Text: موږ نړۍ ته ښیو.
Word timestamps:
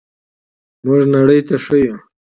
موږ 0.85 1.01
نړۍ 1.15 1.39
ته 1.47 1.55
ښیو. 1.63 1.95